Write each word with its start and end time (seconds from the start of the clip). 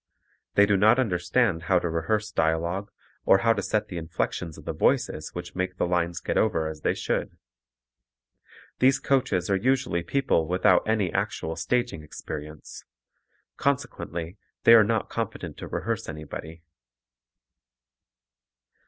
They 0.55 0.65
do 0.65 0.77
not 0.77 0.97
understand 0.97 1.65
how 1.69 1.77
to 1.77 1.87
rehearse 1.87 2.31
dialogue 2.31 2.89
or 3.23 3.37
how 3.45 3.53
to 3.53 3.61
set 3.61 3.87
the 3.87 3.97
inflections 3.99 4.57
of 4.57 4.65
the 4.65 4.73
voices 4.73 5.35
which 5.35 5.53
make 5.55 5.77
the 5.77 5.85
lines 5.85 6.19
get 6.19 6.39
over 6.39 6.67
as 6.67 6.81
they 6.81 6.95
should. 6.95 7.37
These 8.79 8.97
coaches 8.97 9.47
are 9.51 9.55
usually 9.55 10.01
people 10.01 10.47
without 10.47 10.81
any 10.89 11.13
actual 11.13 11.55
staging 11.55 12.01
experience, 12.01 12.83
consequently 13.57 14.37
they 14.63 14.73
are 14.73 14.83
not 14.83 15.07
competent 15.07 15.57
to 15.57 15.67
rehearse 15.67 16.09
anybody. 16.09 16.63